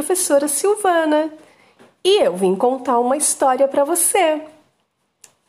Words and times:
professora 0.00 0.48
Silvana 0.48 1.30
e 2.02 2.22
eu 2.24 2.34
vim 2.34 2.56
contar 2.56 2.98
uma 2.98 3.18
história 3.18 3.68
para 3.68 3.84
você. 3.84 4.42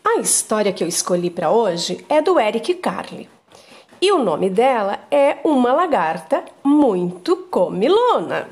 A 0.04 0.20
história 0.20 0.74
que 0.74 0.84
eu 0.84 0.90
escolhi 0.90 1.30
para 1.30 1.50
hoje 1.50 2.06
é 2.10 2.22
do 2.22 2.38
Eric 2.38 2.74
Carle 2.76 3.30
e 4.02 4.12
o 4.12 4.22
nome 4.22 4.50
dela 4.50 5.00
é 5.10 5.38
Uma 5.46 5.72
Lagarta 5.72 6.44
Muito 6.62 7.38
Comilona. 7.50 8.50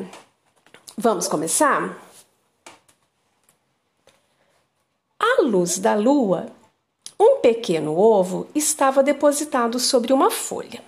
Vamos 0.98 1.28
começar? 1.28 2.02
À 5.20 5.42
luz 5.42 5.80
da 5.80 5.96
lua, 5.96 6.46
um 7.20 7.42
pequeno 7.42 7.98
ovo 7.98 8.48
estava 8.56 9.04
depositado 9.04 9.78
sobre 9.80 10.14
uma 10.14 10.32
folha. 10.32 10.82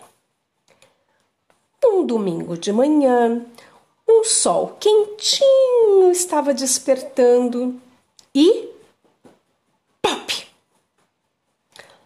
Um 1.84 2.06
domingo 2.06 2.56
de 2.58 2.72
manhã, 2.72 3.46
um 4.22 4.24
sol 4.24 4.78
quentinho 4.80 6.12
estava 6.12 6.54
despertando 6.54 7.82
e. 8.36 8.70
Pop! 10.00 10.48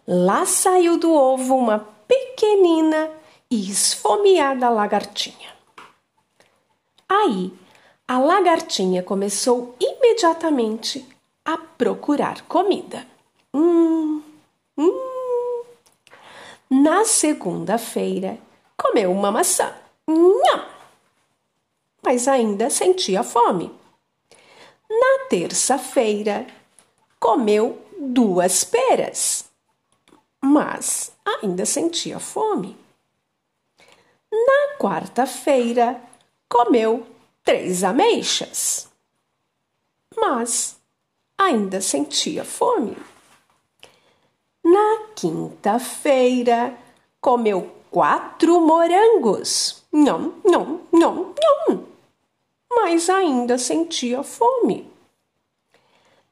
Lá 0.08 0.46
saiu 0.46 0.98
do 0.98 1.12
ovo 1.12 1.54
uma 1.54 1.86
pequenina 2.08 3.10
e 3.50 3.70
esfomeada 3.70 4.70
lagartinha. 4.70 5.54
Aí, 7.06 7.52
a 8.08 8.18
lagartinha 8.18 9.02
começou 9.02 9.76
imediatamente 9.78 11.06
a 11.44 11.58
procurar 11.58 12.42
comida. 12.42 13.06
Hum, 13.52 14.22
hum. 14.78 15.64
Na 16.70 17.04
segunda-feira, 17.04 18.38
comeu 18.74 19.12
uma 19.12 19.30
maçã. 19.30 19.70
Nham! 20.08 20.75
Mas 22.06 22.28
ainda 22.28 22.70
sentia 22.70 23.24
fome. 23.24 23.68
Na 24.88 25.26
terça-feira, 25.28 26.46
comeu 27.18 27.84
duas 27.98 28.62
peras. 28.62 29.46
Mas 30.40 31.12
ainda 31.24 31.66
sentia 31.66 32.20
fome. 32.20 32.78
Na 34.30 34.78
quarta-feira, 34.78 36.00
comeu 36.48 37.04
três 37.42 37.82
ameixas. 37.82 38.88
Mas 40.16 40.76
ainda 41.36 41.80
sentia 41.80 42.44
fome. 42.44 42.96
Na 44.62 45.08
quinta-feira, 45.16 46.72
comeu 47.20 47.74
quatro 47.90 48.60
morangos. 48.60 49.82
Não, 49.90 50.34
não, 50.44 50.82
não, 50.92 51.34
não. 51.66 51.95
Mas 52.88 53.10
ainda 53.10 53.58
sentia 53.58 54.22
fome. 54.22 54.88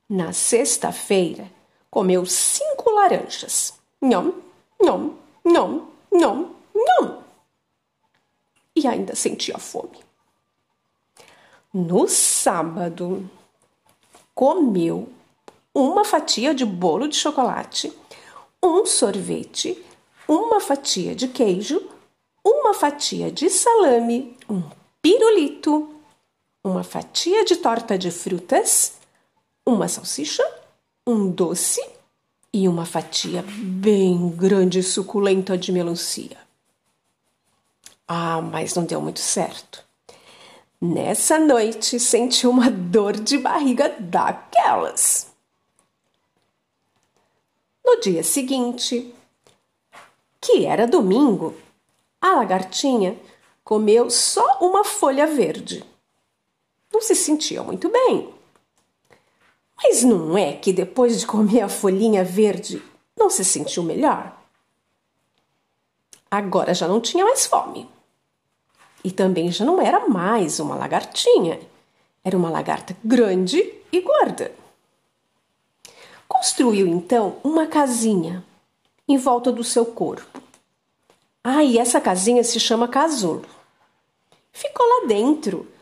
Na 0.08 0.32
sexta-feira, 0.32 1.50
comeu 1.90 2.24
cinco 2.24 2.90
laranjas. 2.90 3.74
Não, 4.00 4.36
não, 4.80 5.16
não, 5.44 5.88
não, 6.12 6.54
não. 6.72 7.24
E 8.76 8.86
ainda 8.86 9.16
sentia 9.16 9.58
fome. 9.58 9.98
No 11.72 12.06
sábado, 12.06 13.28
comeu 14.32 15.08
uma 15.74 16.04
fatia 16.04 16.54
de 16.54 16.64
bolo 16.64 17.08
de 17.08 17.16
chocolate, 17.16 17.92
um 18.62 18.86
sorvete, 18.86 19.84
uma 20.28 20.60
fatia 20.60 21.16
de 21.16 21.26
queijo, 21.26 21.82
uma 22.44 22.72
fatia 22.72 23.28
de 23.28 23.50
salame, 23.50 24.36
um 24.48 24.62
pirulito, 25.02 25.93
uma 26.64 26.82
fatia 26.82 27.44
de 27.44 27.56
torta 27.56 27.98
de 27.98 28.10
frutas, 28.10 28.94
uma 29.66 29.86
salsicha, 29.86 30.42
um 31.06 31.30
doce 31.30 31.84
e 32.50 32.66
uma 32.66 32.86
fatia 32.86 33.44
bem 33.46 34.30
grande 34.30 34.78
e 34.78 34.82
suculenta 34.82 35.58
de 35.58 35.70
melancia. 35.70 36.38
Ah, 38.08 38.40
mas 38.40 38.74
não 38.74 38.84
deu 38.84 39.00
muito 39.00 39.20
certo. 39.20 39.84
Nessa 40.80 41.38
noite 41.38 42.00
senti 42.00 42.46
uma 42.46 42.70
dor 42.70 43.12
de 43.12 43.38
barriga 43.38 43.94
daquelas. 43.98 45.32
No 47.84 48.00
dia 48.00 48.22
seguinte, 48.22 49.14
que 50.40 50.64
era 50.64 50.86
domingo, 50.86 51.54
a 52.20 52.34
lagartinha 52.34 53.18
comeu 53.62 54.08
só 54.08 54.58
uma 54.60 54.84
folha 54.84 55.26
verde. 55.26 55.84
Não 56.94 57.00
se 57.00 57.16
sentia 57.16 57.60
muito 57.60 57.88
bem. 57.88 58.32
Mas 59.82 60.04
não 60.04 60.38
é 60.38 60.52
que 60.52 60.72
depois 60.72 61.18
de 61.18 61.26
comer 61.26 61.62
a 61.62 61.68
folhinha 61.68 62.22
verde 62.22 62.80
não 63.16 63.28
se 63.28 63.44
sentiu 63.44 63.82
melhor? 63.82 64.32
Agora 66.30 66.72
já 66.72 66.86
não 66.86 67.00
tinha 67.00 67.24
mais 67.24 67.46
fome. 67.46 67.90
E 69.02 69.10
também 69.10 69.50
já 69.50 69.64
não 69.64 69.82
era 69.82 70.06
mais 70.06 70.60
uma 70.60 70.76
lagartinha. 70.76 71.60
Era 72.22 72.36
uma 72.36 72.48
lagarta 72.48 72.96
grande 73.02 73.74
e 73.90 74.00
gorda. 74.00 74.52
Construiu 76.28 76.86
então 76.86 77.38
uma 77.42 77.66
casinha 77.66 78.44
em 79.08 79.16
volta 79.16 79.50
do 79.50 79.64
seu 79.64 79.84
corpo. 79.84 80.40
Ah, 81.42 81.64
e 81.64 81.76
essa 81.76 82.00
casinha 82.00 82.44
se 82.44 82.60
chama 82.60 82.86
casulo. 82.86 83.44
Ficou 84.52 84.86
lá 84.86 85.08
dentro, 85.08 85.73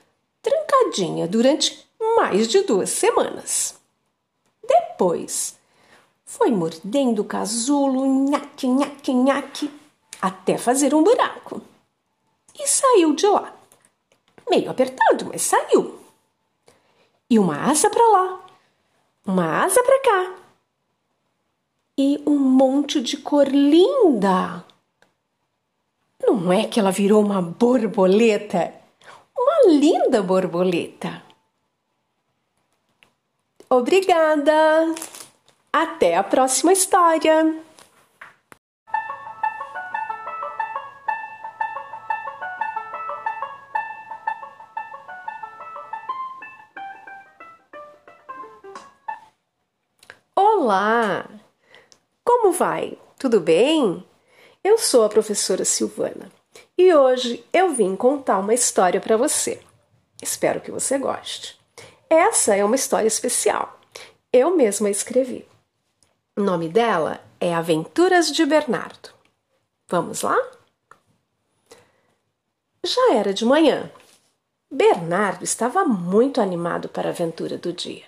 trancadinha, 0.42 1.26
durante 1.26 1.88
mais 2.16 2.48
de 2.48 2.62
duas 2.62 2.90
semanas. 2.90 3.80
Depois, 4.62 5.56
foi 6.24 6.50
mordendo 6.50 7.22
o 7.22 7.24
casulo, 7.24 8.06
nhaque, 8.28 8.66
nhaque, 8.66 9.12
nhaque, 9.12 9.70
até 10.20 10.58
fazer 10.58 10.94
um 10.94 11.02
buraco. 11.02 11.62
E 12.58 12.66
saiu 12.66 13.14
de 13.14 13.26
lá. 13.26 13.54
Meio 14.50 14.70
apertado, 14.70 15.26
mas 15.26 15.42
saiu. 15.42 15.98
E 17.30 17.38
uma 17.38 17.70
asa 17.70 17.88
para 17.88 18.06
lá, 18.08 18.46
uma 19.24 19.64
asa 19.64 19.82
para 19.82 20.02
cá, 20.02 20.34
e 21.96 22.22
um 22.26 22.38
monte 22.38 23.00
de 23.00 23.16
cor 23.16 23.48
linda. 23.48 24.64
Não 26.20 26.52
é 26.52 26.66
que 26.66 26.78
ela 26.80 26.90
virou 26.90 27.22
uma 27.22 27.40
borboleta? 27.40 28.81
Uma 29.62 29.74
linda 29.74 30.20
borboleta. 30.20 31.22
Obrigada! 33.70 34.52
Até 35.72 36.16
a 36.16 36.24
próxima 36.24 36.72
história! 36.72 37.62
Olá! 50.34 51.28
Como 52.24 52.52
vai? 52.52 52.98
Tudo 53.16 53.40
bem? 53.40 54.04
Eu 54.64 54.76
sou 54.76 55.04
a 55.04 55.08
professora 55.08 55.64
Silvana 55.64 56.41
e 56.76 56.94
hoje 56.94 57.44
eu 57.52 57.72
vim 57.72 57.94
contar 57.94 58.38
uma 58.38 58.54
história 58.54 59.00
para 59.00 59.16
você. 59.16 59.60
Espero 60.22 60.60
que 60.60 60.70
você 60.70 60.98
goste. 60.98 61.60
Essa 62.08 62.54
é 62.56 62.64
uma 62.64 62.76
história 62.76 63.08
especial. 63.08 63.78
Eu 64.32 64.56
mesma 64.56 64.90
escrevi. 64.90 65.46
O 66.36 66.42
nome 66.42 66.68
dela 66.68 67.20
é 67.40 67.54
Aventuras 67.54 68.30
de 68.30 68.46
Bernardo. 68.46 69.10
Vamos 69.88 70.22
lá? 70.22 70.38
Já 72.84 73.14
era 73.14 73.34
de 73.34 73.44
manhã. 73.44 73.90
Bernardo 74.70 75.44
estava 75.44 75.84
muito 75.84 76.40
animado 76.40 76.88
para 76.88 77.08
a 77.08 77.12
aventura 77.12 77.58
do 77.58 77.72
dia. 77.72 78.04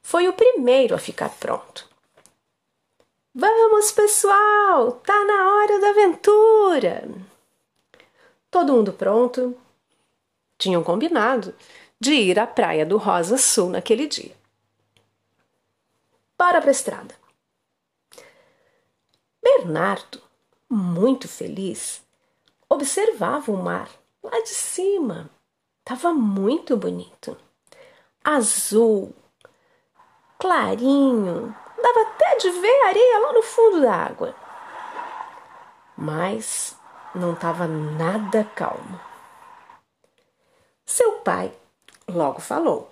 Foi 0.00 0.26
o 0.26 0.32
primeiro 0.32 0.94
a 0.94 0.98
ficar 0.98 1.28
pronto. 1.28 1.88
Vamos, 3.34 3.92
pessoal! 3.92 4.92
Tá 5.04 5.24
na 5.24 5.54
hora 5.54 5.80
da 5.80 5.90
aventura! 5.90 7.31
Todo 8.52 8.74
mundo 8.74 8.92
pronto? 8.92 9.56
Tinham 10.58 10.84
combinado 10.84 11.52
de 11.98 12.12
ir 12.12 12.38
à 12.38 12.46
praia 12.46 12.86
do 12.86 12.98
Rosa 12.98 13.36
Sul 13.36 13.70
naquele 13.70 14.06
dia. 14.06 14.36
Bora 16.38 16.60
para 16.60 16.70
a 16.70 16.72
estrada. 16.72 17.14
Bernardo, 19.42 20.22
muito 20.70 21.26
feliz, 21.26 22.04
observava 22.68 23.50
o 23.50 23.56
mar 23.56 23.88
lá 24.22 24.40
de 24.40 24.50
cima. 24.50 25.28
Tava 25.82 26.12
muito 26.12 26.76
bonito. 26.76 27.36
Azul, 28.22 29.12
clarinho, 30.38 31.52
Dava 31.82 32.02
até 32.02 32.36
de 32.36 32.50
ver 32.50 32.82
areia 32.86 33.18
lá 33.18 33.32
no 33.32 33.42
fundo 33.42 33.80
da 33.80 33.92
água. 33.92 34.34
Mas 35.96 36.76
não 37.14 37.34
estava 37.34 37.66
nada 37.66 38.44
calmo. 38.44 39.00
Seu 40.84 41.20
pai 41.20 41.56
logo 42.08 42.40
falou: 42.40 42.90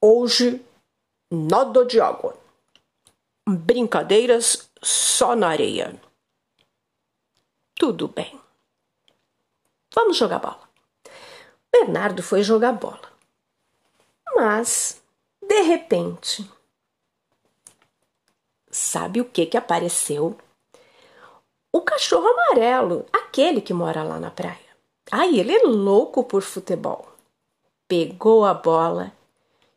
Hoje 0.00 0.64
nada 1.30 1.84
de 1.84 2.00
água. 2.00 2.36
Brincadeiras 3.48 4.70
só 4.82 5.36
na 5.36 5.48
areia. 5.48 6.00
Tudo 7.74 8.08
bem. 8.08 8.40
Vamos 9.94 10.16
jogar 10.16 10.38
bola. 10.38 10.68
Bernardo 11.70 12.22
foi 12.22 12.42
jogar 12.42 12.72
bola. 12.72 13.12
Mas, 14.34 15.02
de 15.40 15.62
repente, 15.62 16.50
sabe 18.70 19.20
o 19.20 19.24
que 19.24 19.46
que 19.46 19.56
apareceu? 19.56 20.38
O 21.76 21.82
cachorro 21.82 22.26
amarelo, 22.26 23.04
aquele 23.12 23.60
que 23.60 23.74
mora 23.74 24.02
lá 24.02 24.18
na 24.18 24.30
praia. 24.30 24.56
Ai, 25.12 25.38
ele 25.38 25.54
é 25.54 25.62
louco 25.62 26.24
por 26.24 26.40
futebol. 26.40 27.06
Pegou 27.86 28.46
a 28.46 28.54
bola 28.54 29.12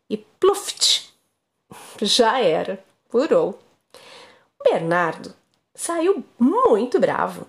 e 0.09 0.15
pluft! 0.15 1.13
Já 2.01 2.39
era, 2.39 2.81
furou. 3.09 3.59
Bernardo 4.63 5.35
saiu 5.75 6.23
muito 6.39 7.01
bravo, 7.01 7.45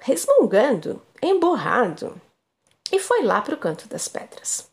resmungando, 0.00 1.00
emborrado, 1.22 2.20
e 2.90 2.98
foi 2.98 3.22
lá 3.22 3.40
para 3.42 3.54
o 3.54 3.58
canto 3.58 3.86
das 3.86 4.08
pedras. 4.08 4.68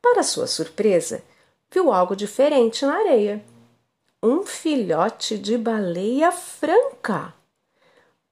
Para 0.00 0.22
sua 0.22 0.46
surpresa, 0.46 1.20
viu 1.68 1.92
algo 1.92 2.14
diferente 2.14 2.86
na 2.86 2.94
areia. 2.94 3.44
Um 4.22 4.44
filhote 4.46 5.36
de 5.36 5.58
baleia 5.58 6.30
franca, 6.30 7.34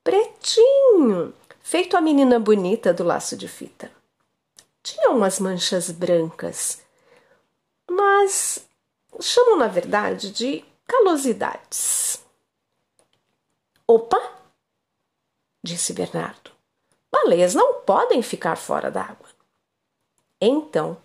pretinho, 0.08 1.34
feito 1.60 1.94
a 1.94 2.00
menina 2.00 2.40
bonita 2.40 2.94
do 2.94 3.04
laço 3.04 3.36
de 3.36 3.46
fita. 3.46 3.92
Tinha 4.82 5.10
umas 5.10 5.38
manchas 5.38 5.90
brancas, 5.90 6.80
mas 7.90 8.66
chamam 9.20 9.58
na 9.58 9.66
verdade 9.66 10.30
de 10.30 10.64
calosidades. 10.86 12.24
Opa! 13.86 14.18
disse 15.62 15.92
Bernardo. 15.92 16.52
Baleias 17.12 17.54
não 17.54 17.82
podem 17.82 18.22
ficar 18.22 18.56
fora 18.56 18.90
d'água. 18.90 19.28
Então, 20.40 20.96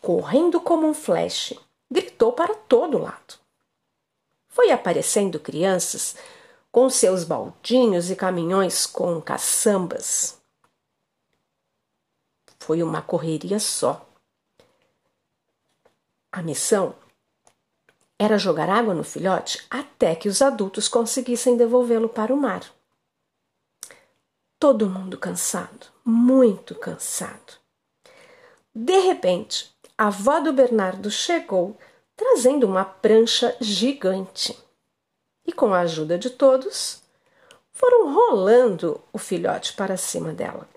correndo 0.00 0.58
como 0.58 0.88
um 0.88 0.94
flash, 0.94 1.52
gritou 1.90 2.32
para 2.32 2.54
todo 2.54 2.96
lado. 2.96 3.34
Foi 4.48 4.70
aparecendo 4.70 5.38
crianças 5.38 6.16
com 6.72 6.88
seus 6.88 7.22
baldinhos 7.22 8.10
e 8.10 8.16
caminhões 8.16 8.86
com 8.86 9.20
caçambas. 9.20 10.40
Foi 12.58 12.82
uma 12.82 13.02
correria 13.02 13.60
só. 13.60 14.08
A 16.32 16.42
missão 16.42 16.94
era 18.18 18.38
jogar 18.38 18.70
água 18.70 18.94
no 18.94 19.04
filhote 19.04 19.66
até 19.68 20.14
que 20.14 20.28
os 20.28 20.40
adultos 20.40 20.88
conseguissem 20.88 21.58
devolvê-lo 21.58 22.08
para 22.08 22.32
o 22.32 22.36
mar. 22.36 22.64
Todo 24.58 24.88
mundo 24.88 25.18
cansado, 25.18 25.88
muito 26.04 26.74
cansado. 26.74 27.54
De 28.74 28.98
repente, 29.00 29.76
a 29.98 30.06
avó 30.06 30.40
do 30.40 30.52
Bernardo 30.52 31.10
chegou 31.10 31.76
trazendo 32.16 32.66
uma 32.66 32.84
prancha 32.84 33.54
gigante. 33.60 34.56
E 35.44 35.52
com 35.52 35.74
a 35.74 35.80
ajuda 35.80 36.18
de 36.18 36.30
todos, 36.30 37.02
foram 37.72 38.14
rolando 38.14 39.00
o 39.12 39.18
filhote 39.18 39.72
para 39.74 39.96
cima 39.96 40.32
dela. 40.32 40.68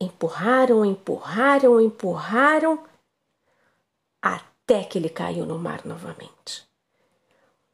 Empurraram, 0.00 0.84
empurraram, 0.84 1.80
empurraram, 1.80 2.82
até 4.20 4.82
que 4.82 4.98
ele 4.98 5.08
caiu 5.08 5.44
no 5.44 5.58
mar 5.58 5.84
novamente. 5.84 6.68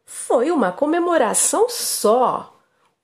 Foi 0.05 0.51
uma 0.51 0.73
comemoração 0.73 1.69
só. 1.69 2.53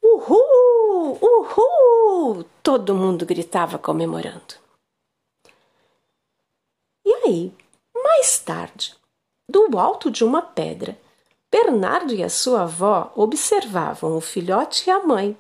Uhul! 0.03 1.19
Uhul! 1.21 2.45
Todo 2.63 2.95
mundo 2.95 3.25
gritava 3.25 3.79
comemorando. 3.79 4.55
E 7.05 7.15
aí, 7.15 7.53
mais 7.95 8.39
tarde, 8.39 8.97
do 9.49 9.79
alto 9.79 10.11
de 10.11 10.25
uma 10.25 10.43
pedra, 10.43 10.99
Bernardo 11.53 12.15
e 12.15 12.25
a 12.25 12.31
sua 12.31 12.63
avó 12.63 13.13
observavam 13.15 14.17
o 14.17 14.23
filhote 14.23 14.89
e 14.89 14.91
a 14.91 15.01
mãe, 15.01 15.37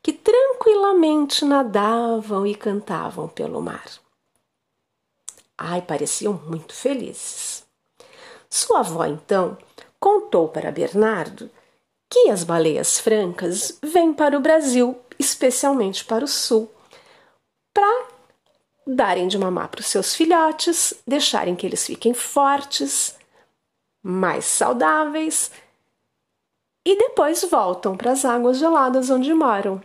que 0.00 0.12
tranquilamente 0.12 1.44
nadavam 1.44 2.46
e 2.46 2.54
cantavam 2.54 3.26
pelo 3.26 3.60
mar. 3.60 3.90
Ai, 5.58 5.82
pareciam 5.82 6.40
muito 6.46 6.72
felizes. 6.72 7.66
Sua 8.48 8.78
avó, 8.78 9.04
então, 9.04 9.58
contou 9.98 10.48
para 10.48 10.70
Bernardo 10.70 11.50
que 12.08 12.30
as 12.30 12.44
baleias 12.44 13.00
francas 13.00 13.80
vêm 13.82 14.12
para 14.14 14.38
o 14.38 14.40
Brasil, 14.40 14.96
especialmente 15.18 16.04
para 16.04 16.24
o 16.24 16.28
sul, 16.28 16.72
para 17.74 18.06
darem 18.86 19.26
de 19.26 19.36
mamar 19.36 19.68
para 19.68 19.80
os 19.80 19.86
seus 19.86 20.14
filhotes, 20.14 20.94
deixarem 21.04 21.56
que 21.56 21.66
eles 21.66 21.84
fiquem 21.84 22.14
fortes, 22.14 23.17
mais 24.08 24.46
saudáveis 24.46 25.50
e 26.82 26.96
depois 26.96 27.44
voltam 27.44 27.94
para 27.94 28.12
as 28.12 28.24
águas 28.24 28.56
geladas 28.56 29.10
onde 29.10 29.34
moram. 29.34 29.82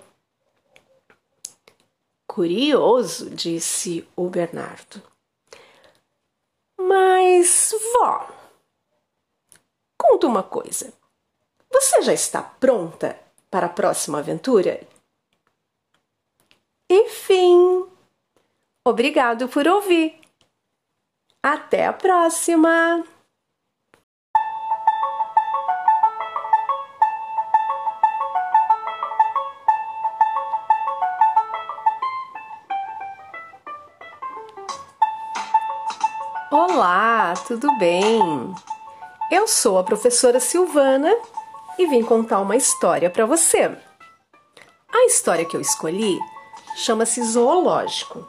Curioso, 2.25 3.29
disse 3.29 4.07
o 4.15 4.29
Bernardo. 4.29 5.03
Mas, 6.79 7.75
vó, 7.93 8.29
conta 9.97 10.27
uma 10.27 10.41
coisa. 10.41 10.93
Você 11.69 12.01
já 12.03 12.13
está 12.13 12.41
pronta 12.41 13.19
para 13.51 13.65
a 13.65 13.69
próxima 13.69 14.19
aventura? 14.19 14.87
Enfim, 16.89 17.85
obrigado 18.85 19.49
por 19.49 19.67
ouvir. 19.67 20.17
Até 21.43 21.87
a 21.87 21.91
próxima! 21.91 23.03
Tudo 37.47 37.77
bem? 37.77 38.55
Eu 39.29 39.47
sou 39.47 39.77
a 39.77 39.83
professora 39.83 40.39
Silvana 40.39 41.13
e 41.77 41.85
vim 41.87 42.01
contar 42.03 42.39
uma 42.39 42.55
história 42.55 43.09
para 43.09 43.25
você. 43.25 43.77
A 44.89 45.05
história 45.05 45.43
que 45.43 45.55
eu 45.55 45.61
escolhi 45.61 46.17
chama-se 46.77 47.21
Zoológico, 47.23 48.25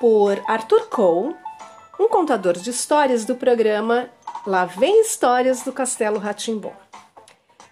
por 0.00 0.42
Arthur 0.46 0.88
Cole, 0.88 1.36
um 2.00 2.08
contador 2.08 2.54
de 2.54 2.70
histórias 2.70 3.24
do 3.24 3.36
programa 3.36 4.10
Lá 4.46 4.64
Vem 4.64 5.02
Histórias 5.02 5.62
do 5.62 5.72
Castelo 5.72 6.18
Ratimbom. 6.18 6.74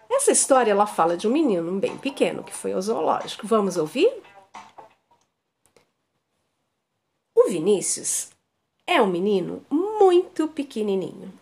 Essa 0.08 0.30
história 0.30 0.70
ela 0.70 0.86
fala 0.86 1.16
de 1.16 1.26
um 1.26 1.32
menino 1.32 1.80
bem 1.80 1.96
pequeno 1.96 2.44
que 2.44 2.54
foi 2.54 2.72
ao 2.72 2.80
zoológico. 2.80 3.46
Vamos 3.46 3.76
ouvir? 3.76 4.22
O 7.34 7.48
Vinícius 7.48 8.30
é 8.92 9.00
um 9.00 9.06
menino 9.06 9.64
muito 9.70 10.46
pequenininho. 10.48 11.32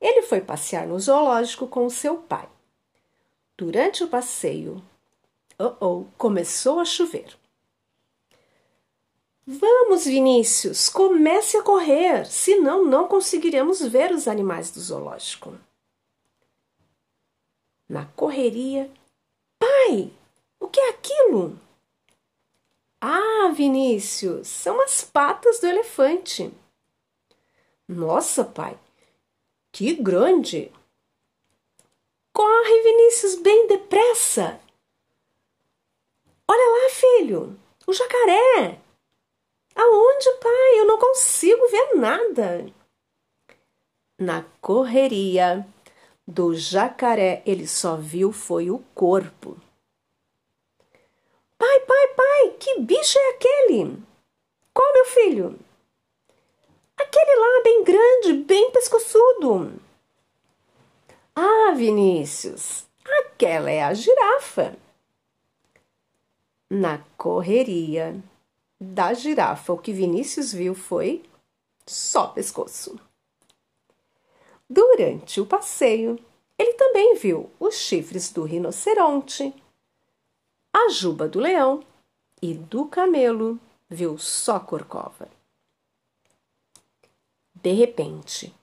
Ele 0.00 0.22
foi 0.22 0.40
passear 0.40 0.86
no 0.86 0.98
zoológico 1.00 1.66
com 1.66 1.88
seu 1.88 2.18
pai. 2.18 2.48
Durante 3.56 4.04
o 4.04 4.08
passeio, 4.08 4.82
oh, 5.58 5.74
oh 5.80 6.04
começou 6.16 6.78
a 6.78 6.84
chover. 6.84 7.36
Vamos, 9.46 10.04
Vinícius, 10.04 10.90
comece 10.90 11.56
a 11.56 11.62
correr, 11.62 12.26
senão 12.26 12.84
não 12.84 13.08
conseguiremos 13.08 13.80
ver 13.80 14.12
os 14.12 14.28
animais 14.28 14.70
do 14.70 14.78
zoológico. 14.78 15.58
Na 17.88 18.04
correria, 18.04 18.90
pai, 19.58 20.12
o 20.60 20.68
que 20.68 20.78
é 20.78 20.90
aquilo? 20.90 21.58
Ah, 23.00 23.52
Vinícius, 23.54 24.48
são 24.48 24.80
as 24.80 25.02
patas 25.02 25.60
do 25.60 25.66
elefante. 25.66 26.52
Nossa, 27.86 28.44
pai, 28.44 28.78
que 29.72 29.94
grande! 29.94 30.72
Corre, 32.32 32.82
Vinícius, 32.82 33.36
bem 33.36 33.66
depressa! 33.68 34.60
Olha 36.46 36.84
lá, 36.84 36.90
filho, 36.90 37.58
o 37.86 37.92
jacaré! 37.92 38.80
Aonde, 39.76 40.32
pai? 40.40 40.80
Eu 40.80 40.86
não 40.86 40.98
consigo 40.98 41.68
ver 41.68 41.94
nada. 41.94 42.66
Na 44.18 44.44
correria 44.60 45.64
do 46.26 46.52
jacaré, 46.52 47.42
ele 47.46 47.68
só 47.68 47.94
viu 47.94 48.32
foi 48.32 48.70
o 48.70 48.80
corpo. 48.92 49.56
Pai, 51.58 51.80
pai, 51.80 52.08
pai, 52.14 52.50
que 52.60 52.80
bicho 52.80 53.18
é 53.18 53.30
aquele? 53.30 53.98
Qual, 54.72 54.92
meu 54.94 55.04
filho? 55.06 55.58
Aquele 56.96 57.36
lá, 57.36 57.62
bem 57.64 57.84
grande, 57.84 58.32
bem 58.44 58.70
pescoçudo. 58.70 59.80
Ah, 61.34 61.72
Vinícius, 61.76 62.86
aquela 63.04 63.70
é 63.70 63.82
a 63.82 63.92
girafa. 63.92 64.76
Na 66.70 66.98
correria 67.16 68.22
da 68.80 69.12
girafa, 69.12 69.72
o 69.72 69.78
que 69.78 69.92
Vinícius 69.92 70.52
viu 70.52 70.74
foi 70.74 71.24
só 71.86 72.28
pescoço. 72.28 73.00
Durante 74.70 75.40
o 75.40 75.46
passeio, 75.46 76.18
ele 76.58 76.74
também 76.74 77.14
viu 77.14 77.50
os 77.58 77.76
chifres 77.76 78.30
do 78.30 78.44
rinoceronte, 78.44 79.54
a 80.78 80.88
juba 80.90 81.28
do 81.28 81.40
leão 81.40 81.82
e 82.40 82.54
do 82.54 82.86
camelo 82.86 83.58
viu 83.88 84.18
só 84.18 84.60
corcova. 84.60 85.28
De 87.54 87.72
repente, 87.72 88.54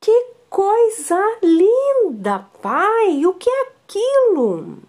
que 0.00 0.34
coisa 0.50 1.18
linda, 1.42 2.40
pai! 2.60 3.24
O 3.24 3.34
que 3.34 3.48
é 3.48 3.62
aquilo? 3.68 4.82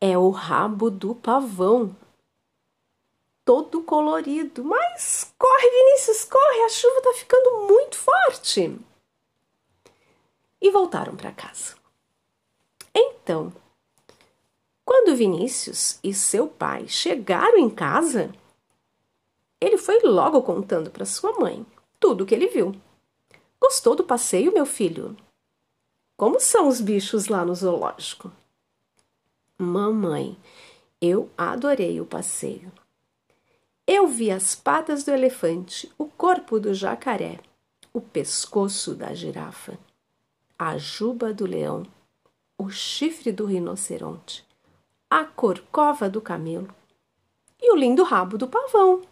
É 0.00 0.16
o 0.18 0.30
rabo 0.30 0.90
do 0.90 1.14
pavão, 1.14 1.96
todo 3.44 3.82
colorido. 3.82 4.62
Mas 4.62 5.32
corre, 5.38 5.70
Vinícius, 5.70 6.24
corre, 6.24 6.64
a 6.64 6.68
chuva 6.68 6.98
está 6.98 7.12
ficando 7.14 7.66
muito 7.66 7.96
forte. 7.96 8.78
E 10.60 10.70
voltaram 10.70 11.16
para 11.16 11.32
casa. 11.32 11.76
Então, 12.94 13.52
quando 14.88 15.14
Vinícius 15.14 15.98
e 16.02 16.14
seu 16.14 16.48
pai 16.48 16.88
chegaram 16.88 17.58
em 17.58 17.68
casa, 17.68 18.32
ele 19.60 19.76
foi 19.76 20.00
logo 20.00 20.40
contando 20.40 20.90
para 20.90 21.04
sua 21.04 21.32
mãe 21.38 21.66
tudo 22.00 22.24
o 22.24 22.26
que 22.26 22.34
ele 22.34 22.46
viu. 22.46 22.74
Gostou 23.60 23.94
do 23.94 24.02
passeio, 24.02 24.50
meu 24.50 24.64
filho? 24.64 25.14
Como 26.16 26.40
são 26.40 26.66
os 26.66 26.80
bichos 26.80 27.26
lá 27.26 27.44
no 27.44 27.54
zoológico? 27.54 28.32
Mamãe, 29.58 30.38
eu 31.02 31.28
adorei 31.36 32.00
o 32.00 32.06
passeio. 32.06 32.72
Eu 33.86 34.06
vi 34.06 34.30
as 34.30 34.54
patas 34.54 35.04
do 35.04 35.10
elefante, 35.10 35.92
o 35.98 36.06
corpo 36.06 36.58
do 36.58 36.72
jacaré, 36.72 37.40
o 37.92 38.00
pescoço 38.00 38.94
da 38.94 39.12
girafa, 39.12 39.78
a 40.58 40.78
juba 40.78 41.34
do 41.34 41.44
leão, 41.44 41.82
o 42.56 42.70
chifre 42.70 43.30
do 43.30 43.44
rinoceronte, 43.44 44.47
a 45.10 45.24
corcova 45.24 46.08
do 46.08 46.20
camelo 46.20 46.68
e 47.60 47.72
o 47.72 47.76
lindo 47.76 48.02
rabo 48.02 48.38
do 48.38 48.46
pavão. 48.46 49.02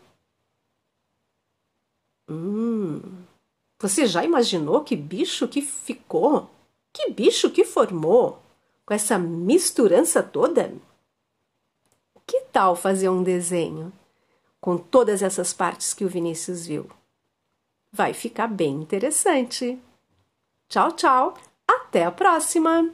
Hum, 2.28 3.00
você 3.78 4.06
já 4.06 4.24
imaginou 4.24 4.82
que 4.82 4.96
bicho 4.96 5.46
que 5.48 5.62
ficou? 5.62 6.50
Que 6.92 7.10
bicho 7.10 7.50
que 7.50 7.64
formou? 7.64 8.42
Com 8.84 8.94
essa 8.94 9.18
misturança 9.18 10.22
toda? 10.22 10.74
Que 12.26 12.40
tal 12.52 12.74
fazer 12.74 13.08
um 13.08 13.22
desenho? 13.22 13.92
com 14.66 14.76
todas 14.76 15.22
essas 15.22 15.52
partes 15.52 15.94
que 15.94 16.04
o 16.04 16.08
Vinícius 16.08 16.66
viu. 16.66 16.90
Vai 17.92 18.12
ficar 18.12 18.48
bem 18.48 18.74
interessante. 18.82 19.78
Tchau, 20.68 20.90
tchau. 20.90 21.34
Até 21.68 22.04
a 22.04 22.10
próxima! 22.10 22.90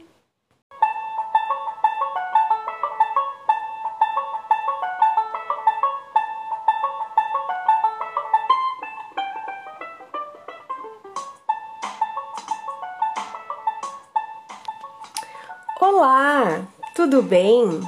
Bem? 17.33 17.81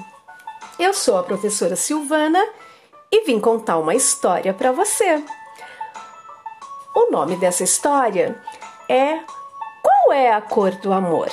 Eu 0.80 0.92
sou 0.92 1.20
a 1.20 1.24
professora 1.24 1.75
Silvana 1.75 2.44
e 3.12 3.25
vim 3.25 3.40
contar 3.40 3.78
uma 3.78 3.94
história 3.94 4.52
para 4.56 4.72
você. 4.72 5.24
O 6.96 7.12
nome 7.12 7.36
dessa 7.36 7.64
história 7.64 8.42
é 8.90 9.20
Qual 9.84 10.14
é 10.14 10.34
a 10.34 10.42
cor 10.42 10.72
do 10.72 10.92
amor? 10.92 11.30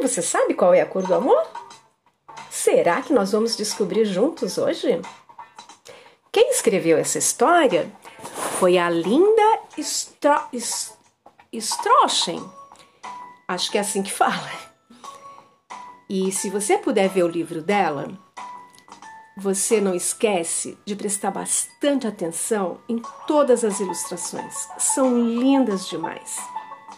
Você 0.00 0.22
sabe 0.22 0.54
qual 0.54 0.72
é 0.72 0.80
a 0.80 0.86
cor 0.86 1.02
do 1.02 1.12
amor? 1.12 1.42
Será 2.48 3.02
que 3.02 3.12
nós 3.12 3.32
vamos 3.32 3.56
descobrir 3.56 4.04
juntos 4.04 4.56
hoje? 4.56 5.02
Quem 6.30 6.50
escreveu 6.50 6.96
essa 6.96 7.18
história 7.18 7.90
foi 8.60 8.78
a 8.78 8.88
Linda 8.88 9.58
Stro 9.76 10.40
Strochen. 11.52 12.48
Acho 13.48 13.72
que 13.72 13.76
é 13.76 13.80
assim 13.80 14.04
que 14.04 14.12
fala. 14.12 14.63
E 16.08 16.30
se 16.30 16.50
você 16.50 16.76
puder 16.76 17.08
ver 17.08 17.22
o 17.22 17.28
livro 17.28 17.62
dela, 17.62 18.08
você 19.36 19.80
não 19.80 19.94
esquece 19.94 20.78
de 20.84 20.94
prestar 20.94 21.30
bastante 21.30 22.06
atenção 22.06 22.80
em 22.88 23.00
todas 23.26 23.64
as 23.64 23.80
ilustrações. 23.80 24.68
São 24.78 25.18
lindas 25.18 25.88
demais. 25.88 26.38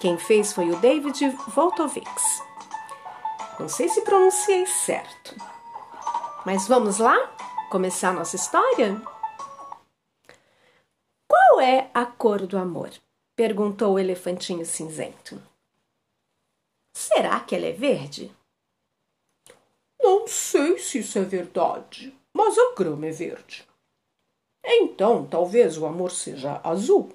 Quem 0.01 0.19
fez 0.19 0.53
foi 0.53 0.71
o 0.71 0.77
David 0.77 1.31
Voltovics. 1.55 2.43
Não 3.59 3.69
sei 3.69 3.89
se 3.89 4.03
pronunciei 4.03 4.67
certo. 4.67 5.35
Mas 6.45 6.69
vamos 6.69 6.99
lá 6.99 7.17
começar 7.71 8.11
a 8.11 8.13
nossa 8.13 8.37
história? 8.37 9.01
Qual 11.27 11.61
é 11.61 11.91
a 11.95 12.05
cor 12.05 12.47
do 12.47 12.59
amor? 12.59 12.91
perguntou 13.35 13.95
o 13.95 13.99
elefantinho 13.99 14.65
cinzento. 14.65 15.41
Será 16.95 17.41
que 17.41 17.55
ela 17.55 17.67
é 17.67 17.73
verde? 17.73 18.35
Não 20.07 20.29
sei 20.29 20.79
se 20.79 21.01
isso 21.01 21.19
é 21.19 21.23
verdade, 21.23 22.17
mas 22.33 22.57
a 22.57 22.75
grama 22.77 23.07
é 23.07 23.11
verde. 23.11 23.67
Então, 24.65 25.27
talvez 25.27 25.77
o 25.77 25.85
amor 25.85 26.13
seja 26.13 26.61
azul, 26.63 27.13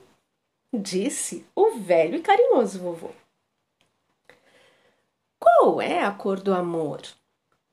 disse 0.73 1.45
o 1.55 1.71
velho 1.79 2.17
e 2.17 2.21
carinhoso 2.21 2.79
vovô. 2.79 3.11
Qual 5.39 5.81
é 5.81 6.03
a 6.03 6.11
cor 6.11 6.41
do 6.41 6.53
amor? 6.53 7.01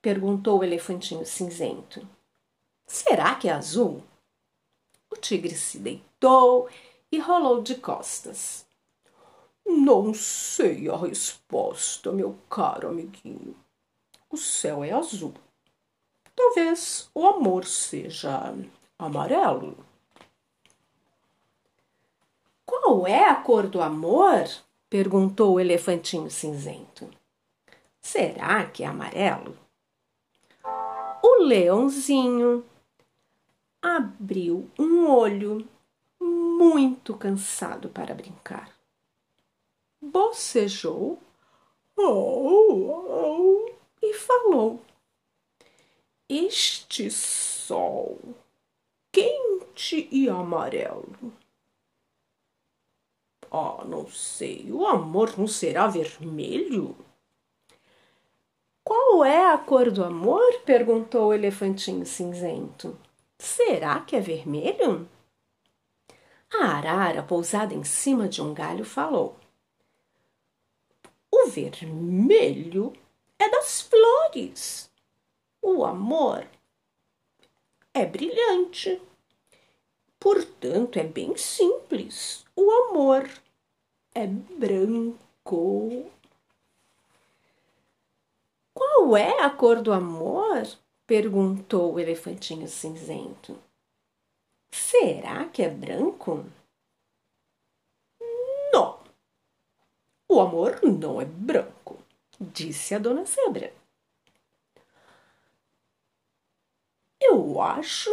perguntou 0.00 0.60
o 0.60 0.64
elefantinho 0.64 1.26
cinzento. 1.26 2.08
Será 2.86 3.34
que 3.34 3.48
é 3.48 3.52
azul? 3.52 4.04
O 5.10 5.16
tigre 5.16 5.56
se 5.56 5.80
deitou 5.80 6.70
e 7.10 7.18
rolou 7.18 7.60
de 7.60 7.74
costas. 7.74 8.64
Não 9.66 10.14
sei 10.14 10.88
a 10.88 10.96
resposta, 10.96 12.12
meu 12.12 12.38
caro 12.48 12.86
amiguinho. 12.86 13.56
O 14.30 14.36
céu 14.36 14.84
é 14.84 14.92
azul. 14.92 15.34
Talvez 16.34 17.10
o 17.14 17.26
amor 17.26 17.64
seja 17.64 18.54
amarelo. 18.98 19.76
Qual 22.64 23.06
é 23.06 23.28
a 23.28 23.34
cor 23.34 23.66
do 23.66 23.80
amor? 23.80 24.44
perguntou 24.90 25.54
o 25.54 25.60
elefantinho 25.60 26.30
cinzento. 26.30 27.10
Será 28.00 28.64
que 28.66 28.82
é 28.82 28.86
amarelo? 28.86 29.56
O 31.22 31.42
leãozinho 31.42 32.64
abriu 33.82 34.70
um 34.78 35.08
olho 35.10 35.68
muito 36.20 37.16
cansado 37.16 37.88
para 37.88 38.14
brincar. 38.14 38.70
Bocejou 40.00 41.18
oh, 41.96 42.02
oh, 42.02 43.67
e 44.02 44.14
falou: 44.14 44.82
este 46.28 47.10
sol 47.10 48.18
quente 49.10 50.08
e 50.12 50.28
amarelo. 50.28 51.32
Ah, 53.50 53.82
não 53.86 54.06
sei, 54.10 54.70
o 54.70 54.86
amor 54.86 55.38
não 55.38 55.46
será 55.46 55.86
vermelho? 55.86 56.94
Qual 58.84 59.24
é 59.24 59.52
a 59.52 59.56
cor 59.56 59.90
do 59.90 60.04
amor? 60.04 60.60
perguntou 60.66 61.28
o 61.28 61.32
elefantinho 61.32 62.04
cinzento. 62.04 62.98
Será 63.38 64.00
que 64.00 64.14
é 64.14 64.20
vermelho? 64.20 65.08
A 66.52 66.64
arara, 66.76 67.22
pousada 67.22 67.74
em 67.74 67.84
cima 67.84 68.28
de 68.28 68.42
um 68.42 68.52
galho, 68.52 68.84
falou: 68.84 69.36
O 71.30 71.46
vermelho 71.46 72.92
é 73.38 73.48
das 73.48 73.80
flores. 73.82 74.90
O 75.62 75.84
amor 75.84 76.46
é 77.94 78.04
brilhante. 78.04 79.00
Portanto, 80.18 80.98
é 80.98 81.04
bem 81.04 81.36
simples. 81.36 82.44
O 82.56 82.70
amor 82.70 83.28
é 84.14 84.26
branco. 84.26 86.10
Qual 88.74 89.16
é 89.16 89.40
a 89.42 89.50
cor 89.50 89.80
do 89.80 89.92
amor? 89.92 90.66
perguntou 91.06 91.94
o 91.94 92.00
elefantinho 92.00 92.68
cinzento. 92.68 93.58
Será 94.70 95.46
que 95.46 95.62
é 95.62 95.70
branco? 95.70 96.44
Não. 98.72 98.98
O 100.28 100.40
amor 100.40 100.80
não 100.82 101.20
é 101.20 101.24
branco, 101.24 101.72
disse 102.40 102.94
a 102.94 102.98
dona 102.98 103.24
Zebra. 103.24 103.72
Eu 107.20 107.60
acho 107.60 108.10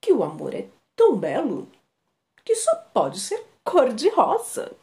que 0.00 0.12
o 0.12 0.22
amor 0.22 0.54
é 0.54 0.68
tão 0.94 1.16
belo 1.16 1.68
que 2.44 2.54
só 2.54 2.74
pode 2.94 3.18
ser 3.18 3.44
cor 3.64 3.92
de 3.92 4.08
rosa. 4.08 4.76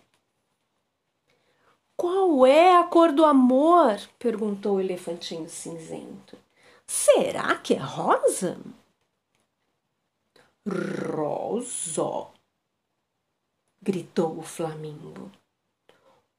Qual 1.95 2.45
é 2.45 2.75
a 2.75 2.83
cor 2.83 3.13
do 3.13 3.23
amor? 3.23 3.97
perguntou 4.19 4.75
o 4.75 4.79
elefantinho 4.81 5.47
cinzento. 5.47 6.37
Será 6.85 7.57
que 7.57 7.73
é 7.73 7.77
rosa? 7.77 8.59
Rosa, 10.67 12.27
gritou 13.81 14.37
o 14.37 14.43
flamingo. 14.43 15.31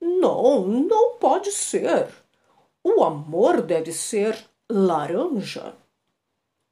Não, 0.06 0.66
não 0.66 1.16
pode 1.16 1.50
ser. 1.50 2.14
O 2.82 3.02
amor 3.02 3.62
deve 3.62 3.90
ser 3.90 4.38
laranja, 4.70 5.74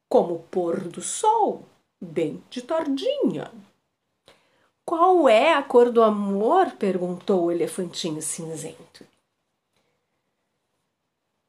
como 0.06 0.34
o 0.34 0.42
pôr 0.42 0.80
do 0.80 1.00
sol, 1.00 1.64
bem 1.98 2.44
de 2.50 2.60
tardinha. 2.60 3.50
Qual 4.84 5.26
é 5.30 5.54
a 5.54 5.62
cor 5.62 5.90
do 5.90 6.02
amor? 6.02 6.72
perguntou 6.72 7.44
o 7.44 7.50
elefantinho 7.50 8.20
cinzento. 8.20 9.06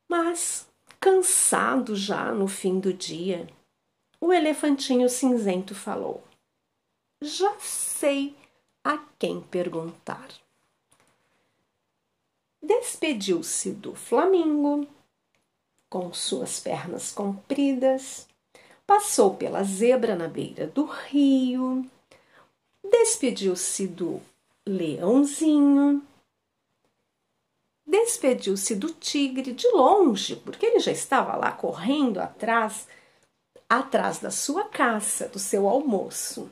Mas, 0.08 0.66
cansado 1.02 1.98
já 1.98 2.32
no 2.32 2.48
fim 2.48 2.80
do 2.80 2.94
dia, 2.94 3.46
o 4.22 4.32
elefantinho 4.32 5.10
cinzento 5.10 5.76
falou: 5.76 6.24
Já 7.22 7.54
sei 7.60 8.38
a 8.86 9.00
quem 9.20 9.42
perguntar. 9.42 10.43
Despediu-se 12.64 13.72
do 13.72 13.94
flamingo, 13.94 14.88
com 15.90 16.14
suas 16.14 16.62
pernas 16.62 17.12
compridas, 17.12 18.26
passou 18.88 19.36
pela 19.36 19.64
zebra 19.64 20.16
na 20.16 20.30
beira 20.30 20.66
do 20.68 20.86
rio, 20.86 21.86
despediu-se 22.90 23.86
do 23.86 24.22
leãozinho, 24.66 26.02
despediu-se 27.86 28.76
do 28.76 28.94
tigre 28.94 29.52
de 29.52 29.68
longe, 29.68 30.38
porque 30.38 30.66
ele 30.66 30.80
já 30.80 30.92
estava 30.94 31.36
lá 31.36 31.52
correndo 31.52 32.20
atrás 32.20 32.88
atrás 33.68 34.20
da 34.20 34.32
sua 34.32 34.66
caça, 34.66 35.28
do 35.28 35.40
seu 35.40 35.68
almoço. 35.68 36.50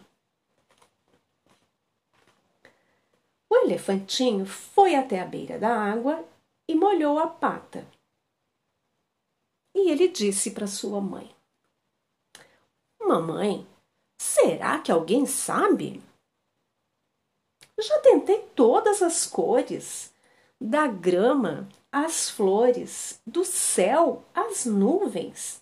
O 3.52 3.56
elefantinho 3.66 4.46
foi 4.46 4.96
até 4.96 5.20
a 5.20 5.26
beira 5.26 5.60
da 5.60 5.78
água 5.78 6.26
e 6.70 6.74
molhou 6.74 7.20
a 7.20 7.28
pata. 7.28 7.86
E 9.76 9.90
ele 9.90 10.08
disse 10.08 10.52
para 10.52 10.66
sua 10.66 11.02
mãe: 11.02 11.30
Mamãe, 12.98 13.68
será 14.18 14.80
que 14.80 14.90
alguém 14.90 15.26
sabe? 15.26 16.02
Já 17.78 18.00
tentei 18.00 18.42
todas 18.56 19.02
as 19.02 19.28
cores, 19.28 20.14
da 20.58 20.88
grama 20.88 21.68
às 21.92 22.30
flores, 22.30 23.22
do 23.28 23.44
céu 23.44 24.24
às 24.34 24.66
nuvens 24.66 25.62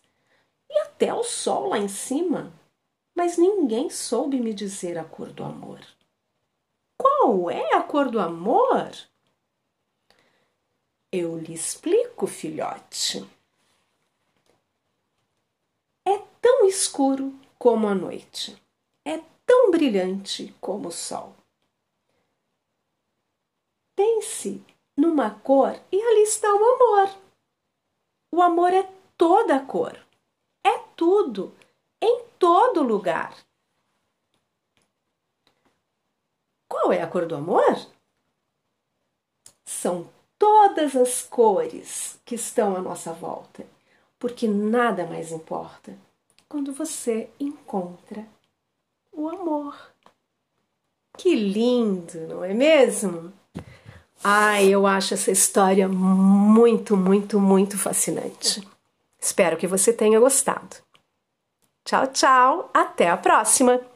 e 0.69 0.77
até 0.81 1.11
o 1.11 1.23
sol 1.23 1.69
lá 1.69 1.79
em 1.79 1.87
cima, 1.87 2.53
mas 3.15 3.35
ninguém 3.35 3.89
soube 3.89 4.39
me 4.39 4.53
dizer 4.53 4.95
a 4.95 5.03
cor 5.03 5.33
do 5.33 5.43
amor. 5.43 5.79
Qual 6.99 7.49
é 7.49 7.75
a 7.75 7.81
cor 7.81 8.09
do 8.12 8.19
amor? 8.19 8.91
Eu 11.12 11.38
lhe 11.38 11.53
explico, 11.53 12.27
filhote. 12.27 13.25
É 16.05 16.17
tão 16.41 16.67
escuro 16.67 17.33
como 17.57 17.88
a 17.88 17.95
noite, 17.95 18.62
é 19.05 19.23
tão 19.45 19.71
brilhante 19.71 20.53
como 20.59 20.89
o 20.89 20.91
sol. 20.91 21.33
Pense 23.95 24.62
numa 24.95 25.31
cor 25.31 25.79
e 25.91 26.01
ali 26.01 26.23
está 26.23 26.53
o 26.53 26.63
amor. 26.63 27.17
O 28.31 28.41
amor 28.41 28.73
é 28.73 28.83
toda 29.17 29.65
cor, 29.65 29.97
é 30.63 30.77
tudo, 30.95 31.55
em 32.01 32.25
todo 32.38 32.83
lugar. 32.83 33.35
Qual 36.69 36.93
é 36.93 37.01
a 37.01 37.08
cor 37.08 37.25
do 37.25 37.36
amor? 37.36 37.75
São 39.65 40.08
todas 40.38 40.95
as 40.95 41.23
cores 41.23 42.19
que 42.23 42.36
estão 42.36 42.75
à 42.75 42.79
nossa 42.79 43.12
volta, 43.12 43.65
porque 44.19 44.47
nada 44.47 45.05
mais 45.05 45.32
importa 45.32 45.97
quando 46.47 46.71
você 46.71 47.29
encontra 47.39 48.25
o 49.12 49.27
amor. 49.27 49.75
Que 51.17 51.36
lindo, 51.36 52.27
não 52.27 52.43
é 52.43 52.53
mesmo? 52.53 53.34
Ai, 54.23 54.69
eu 54.69 54.86
acho 54.86 55.13
essa 55.13 55.32
história 55.32 55.88
muito, 55.88 56.95
muito, 56.95 57.39
muito 57.39 57.77
fascinante. 57.77 58.65
Espero 59.19 59.58
que 59.58 59.67
você 59.67 59.91
tenha 59.91 60.19
gostado. 60.19 60.77
Tchau, 61.84 62.08
tchau. 62.08 62.69
Até 62.73 63.10
a 63.10 63.17
próxima! 63.17 63.88